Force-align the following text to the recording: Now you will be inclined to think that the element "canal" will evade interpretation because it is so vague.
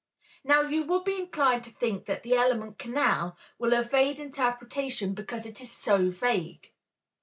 Now 0.43 0.61
you 0.63 0.81
will 0.81 1.03
be 1.03 1.19
inclined 1.19 1.63
to 1.65 1.69
think 1.69 2.07
that 2.07 2.23
the 2.23 2.33
element 2.33 2.79
"canal" 2.79 3.37
will 3.59 3.71
evade 3.73 4.19
interpretation 4.19 5.13
because 5.13 5.45
it 5.45 5.61
is 5.61 5.71
so 5.71 6.09
vague. 6.09 6.71